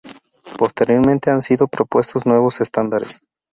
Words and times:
Posteriormente 0.57 1.29
han 1.29 1.43
sido 1.43 1.67
propuestos 1.67 2.25
nuevos 2.25 2.59
estándares. 2.59 3.21